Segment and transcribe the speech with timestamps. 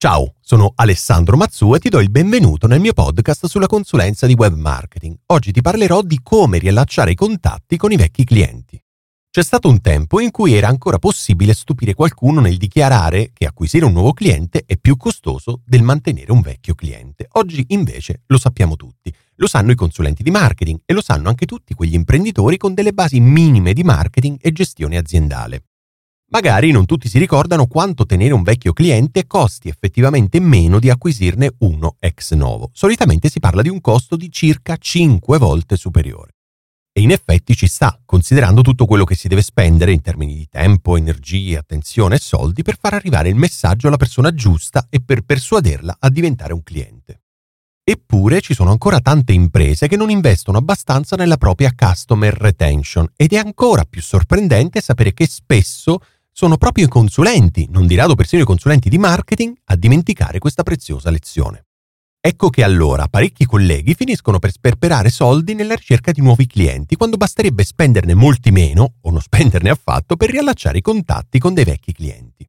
[0.00, 4.34] Ciao, sono Alessandro Mazzu e ti do il benvenuto nel mio podcast sulla consulenza di
[4.34, 5.16] web marketing.
[5.26, 8.80] Oggi ti parlerò di come riallacciare i contatti con i vecchi clienti.
[9.28, 13.86] C'è stato un tempo in cui era ancora possibile stupire qualcuno nel dichiarare che acquisire
[13.86, 17.26] un nuovo cliente è più costoso del mantenere un vecchio cliente.
[17.32, 19.12] Oggi invece lo sappiamo tutti.
[19.34, 22.92] Lo sanno i consulenti di marketing e lo sanno anche tutti quegli imprenditori con delle
[22.92, 25.64] basi minime di marketing e gestione aziendale.
[26.30, 31.54] Magari non tutti si ricordano quanto tenere un vecchio cliente costi effettivamente meno di acquisirne
[31.60, 32.68] uno ex novo.
[32.74, 36.34] Solitamente si parla di un costo di circa 5 volte superiore.
[36.92, 40.46] E in effetti ci sta, considerando tutto quello che si deve spendere in termini di
[40.50, 45.22] tempo, energie, attenzione e soldi per far arrivare il messaggio alla persona giusta e per
[45.22, 47.22] persuaderla a diventare un cliente.
[47.82, 53.32] Eppure ci sono ancora tante imprese che non investono abbastanza nella propria customer retention ed
[53.32, 56.00] è ancora più sorprendente sapere che spesso
[56.38, 60.62] sono proprio i consulenti, non di rado persino i consulenti di marketing, a dimenticare questa
[60.62, 61.66] preziosa lezione.
[62.20, 67.16] Ecco che allora parecchi colleghi finiscono per sperperare soldi nella ricerca di nuovi clienti, quando
[67.16, 71.92] basterebbe spenderne molti meno, o non spenderne affatto, per riallacciare i contatti con dei vecchi
[71.92, 72.46] clienti.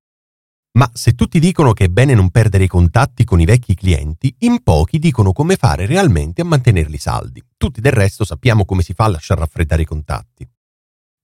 [0.77, 4.35] Ma se tutti dicono che è bene non perdere i contatti con i vecchi clienti,
[4.41, 7.43] in pochi dicono come fare realmente a mantenerli saldi.
[7.57, 10.47] Tutti del resto sappiamo come si fa a lasciar raffreddare i contatti.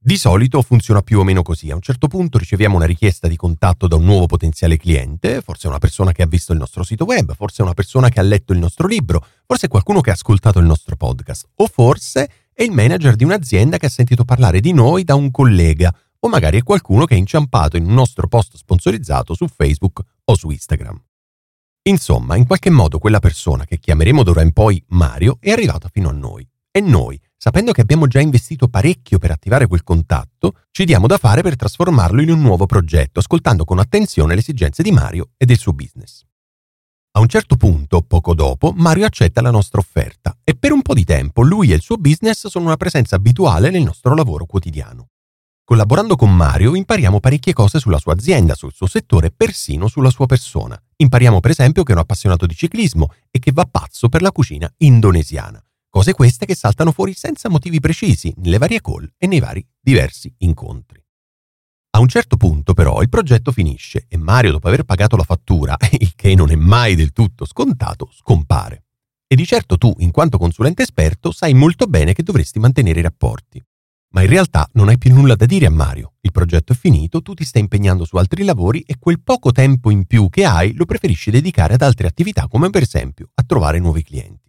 [0.06, 1.72] Di solito funziona più o meno così.
[1.72, 5.66] A un certo punto riceviamo una richiesta di contatto da un nuovo potenziale cliente, forse
[5.66, 8.54] una persona che ha visto il nostro sito web, forse una persona che ha letto
[8.54, 12.70] il nostro libro, forse qualcuno che ha ascoltato il nostro podcast, o forse è il
[12.70, 16.64] manager di un'azienda che ha sentito parlare di noi da un collega, o magari è
[16.64, 21.02] qualcuno che è inciampato in un nostro post sponsorizzato su Facebook o su Instagram.
[21.82, 26.10] Insomma, in qualche modo quella persona che chiameremo d'ora in poi Mario è arrivata fino
[26.10, 26.48] a noi.
[26.70, 31.20] E noi, sapendo che abbiamo già investito parecchio per attivare quel contatto, ci diamo da
[31.20, 35.46] fare per trasformarlo in un nuovo progetto, ascoltando con attenzione le esigenze di Mario e
[35.46, 36.24] del suo business.
[37.12, 40.96] A un certo punto, poco dopo, Mario accetta la nostra offerta e per un po'
[40.96, 45.10] di tempo lui e il suo business sono una presenza abituale nel nostro lavoro quotidiano.
[45.64, 50.10] Collaborando con Mario impariamo parecchie cose sulla sua azienda, sul suo settore e persino sulla
[50.10, 50.82] sua persona.
[50.96, 54.32] Impariamo per esempio che è un appassionato di ciclismo e che va pazzo per la
[54.32, 55.64] cucina indonesiana.
[55.96, 60.30] Cose queste che saltano fuori senza motivi precisi nelle varie call e nei vari diversi
[60.40, 61.02] incontri.
[61.92, 65.78] A un certo punto però il progetto finisce e Mario dopo aver pagato la fattura,
[65.98, 68.88] il che non è mai del tutto scontato, scompare.
[69.26, 73.04] E di certo tu, in quanto consulente esperto, sai molto bene che dovresti mantenere i
[73.04, 73.64] rapporti.
[74.16, 76.16] Ma in realtà non hai più nulla da dire a Mario.
[76.20, 79.90] Il progetto è finito, tu ti stai impegnando su altri lavori e quel poco tempo
[79.92, 83.80] in più che hai lo preferisci dedicare ad altre attività come per esempio a trovare
[83.80, 84.45] nuovi clienti.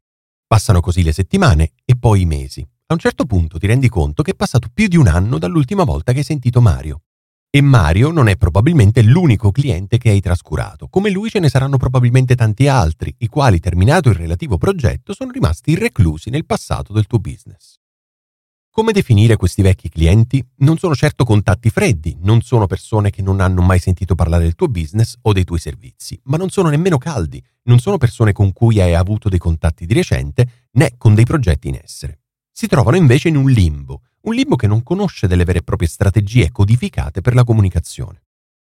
[0.49, 2.61] Passano così le settimane e poi i mesi.
[2.61, 5.83] A un certo punto ti rendi conto che è passato più di un anno dall'ultima
[5.83, 7.03] volta che hai sentito Mario.
[7.51, 10.87] E Mario non è probabilmente l'unico cliente che hai trascurato.
[10.87, 15.33] Come lui ce ne saranno probabilmente tanti altri, i quali, terminato il relativo progetto, sono
[15.33, 17.81] rimasti reclusi nel passato del tuo business.
[18.77, 20.47] Come definire questi vecchi clienti?
[20.57, 24.55] Non sono certo contatti freddi, non sono persone che non hanno mai sentito parlare del
[24.55, 28.53] tuo business o dei tuoi servizi, ma non sono nemmeno caldi, non sono persone con
[28.53, 32.19] cui hai avuto dei contatti di recente né con dei progetti in essere.
[32.53, 35.89] Si trovano invece in un limbo, un limbo che non conosce delle vere e proprie
[35.89, 38.25] strategie codificate per la comunicazione.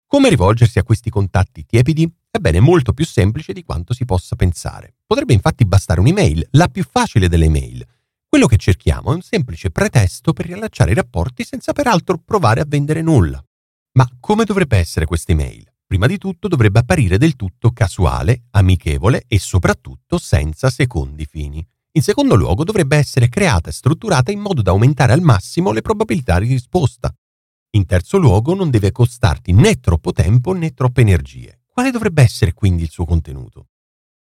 [0.07, 2.07] Come rivolgersi a questi contatti tiepidi?
[2.31, 4.97] Ebbene, è molto più semplice di quanto si possa pensare.
[5.07, 7.87] Potrebbe infatti bastare un'email, la più facile delle email,
[8.35, 12.65] quello che cerchiamo è un semplice pretesto per riallacciare i rapporti senza peraltro provare a
[12.67, 13.41] vendere nulla.
[13.93, 15.73] Ma come dovrebbe essere questa email?
[15.87, 21.65] Prima di tutto dovrebbe apparire del tutto casuale, amichevole e soprattutto senza secondi fini.
[21.93, 25.83] In secondo luogo dovrebbe essere creata e strutturata in modo da aumentare al massimo le
[25.83, 27.15] probabilità di risposta.
[27.77, 31.61] In terzo luogo non deve costarti né troppo tempo né troppe energie.
[31.69, 33.69] Quale dovrebbe essere quindi il suo contenuto?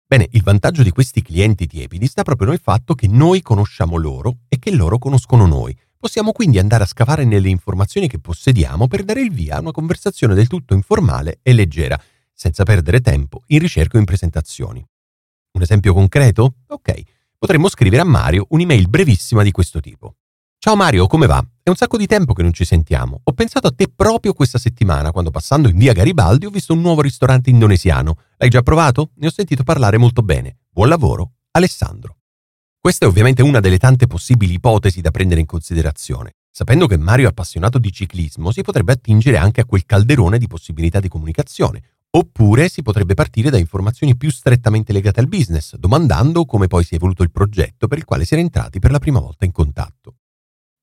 [0.09, 4.37] Bene, il vantaggio di questi clienti tiepidi sta proprio nel fatto che noi conosciamo loro
[4.47, 5.77] e che loro conoscono noi.
[5.97, 9.71] Possiamo quindi andare a scavare nelle informazioni che possediamo per dare il via a una
[9.71, 12.01] conversazione del tutto informale e leggera,
[12.31, 14.79] senza perdere tempo in ricerca o in presentazioni.
[15.51, 16.53] Un esempio concreto?
[16.67, 17.01] Ok,
[17.37, 20.15] potremmo scrivere a Mario un'email brevissima di questo tipo.
[20.59, 21.41] Ciao Mario, come va?
[21.61, 23.21] È un sacco di tempo che non ci sentiamo.
[23.23, 26.81] Ho pensato a te proprio questa settimana, quando passando in via Garibaldi ho visto un
[26.81, 28.17] nuovo ristorante indonesiano.
[28.37, 29.11] L'hai già provato?
[29.17, 30.57] Ne ho sentito parlare molto bene.
[30.67, 32.17] Buon lavoro, Alessandro.
[32.79, 36.37] Questa è ovviamente una delle tante possibili ipotesi da prendere in considerazione.
[36.49, 40.47] Sapendo che Mario è appassionato di ciclismo, si potrebbe attingere anche a quel calderone di
[40.47, 46.45] possibilità di comunicazione, oppure si potrebbe partire da informazioni più strettamente legate al business, domandando
[46.45, 48.99] come poi si è evoluto il progetto per il quale si era entrati per la
[48.99, 50.15] prima volta in contatto.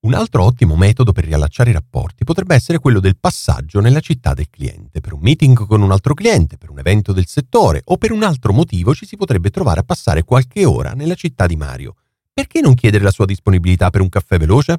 [0.04, 4.34] Un altro ottimo metodo per riallacciare i rapporti potrebbe essere quello del passaggio nella città
[4.34, 5.00] del cliente.
[5.00, 8.22] Per un meeting con un altro cliente, per un evento del settore o per un
[8.22, 11.94] altro motivo ci si potrebbe trovare a passare qualche ora nella città di Mario.
[12.34, 14.78] Perché non chiedere la sua disponibilità per un caffè veloce?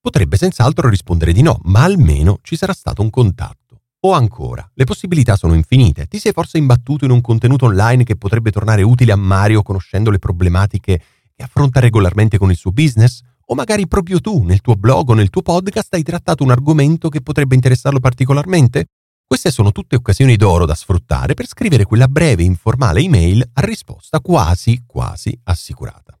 [0.00, 3.82] Potrebbe senz'altro rispondere di no, ma almeno ci sarà stato un contatto.
[4.00, 6.06] O ancora, le possibilità sono infinite.
[6.06, 10.10] Ti sei forse imbattuto in un contenuto online che potrebbe tornare utile a Mario conoscendo
[10.10, 11.00] le problematiche
[11.32, 13.22] che affronta regolarmente con il suo business?
[13.50, 17.08] O magari proprio tu, nel tuo blog o nel tuo podcast, hai trattato un argomento
[17.08, 18.88] che potrebbe interessarlo particolarmente?
[19.26, 24.20] Queste sono tutte occasioni d'oro da sfruttare per scrivere quella breve informale email a risposta
[24.20, 26.18] quasi, quasi assicurata.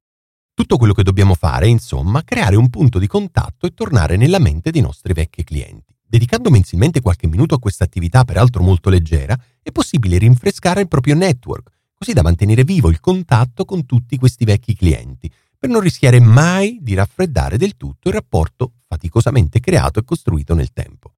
[0.54, 4.38] Tutto quello che dobbiamo fare è, insomma, creare un punto di contatto e tornare nella
[4.38, 5.94] mente dei nostri vecchi clienti.
[6.02, 11.14] Dedicando mensilmente qualche minuto a questa attività, peraltro molto leggera, è possibile rinfrescare il proprio
[11.14, 16.20] network, così da mantenere vivo il contatto con tutti questi vecchi clienti per non rischiare
[16.20, 21.14] mai di raffreddare del tutto il rapporto faticosamente creato e costruito nel tempo.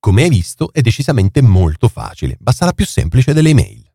[0.00, 3.86] Come hai visto, è decisamente molto facile, basta la più semplice delle email.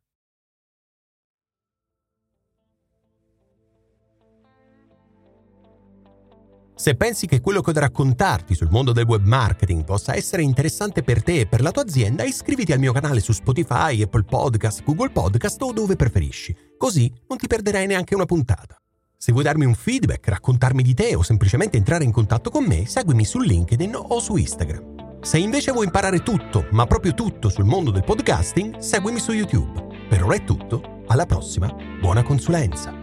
[6.76, 10.42] Se pensi che quello che ho da raccontarti sul mondo del web marketing possa essere
[10.42, 14.24] interessante per te e per la tua azienda, iscriviti al mio canale su Spotify, Apple
[14.24, 18.83] Podcast, Google Podcast o dove preferisci, così non ti perderai neanche una puntata.
[19.24, 22.86] Se vuoi darmi un feedback, raccontarmi di te o semplicemente entrare in contatto con me,
[22.86, 25.22] seguimi su LinkedIn o su Instagram.
[25.22, 30.08] Se invece vuoi imparare tutto, ma proprio tutto sul mondo del podcasting, seguimi su YouTube.
[30.10, 33.03] Per ora è tutto, alla prossima, buona consulenza.